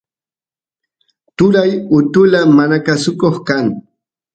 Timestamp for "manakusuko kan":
2.55-3.65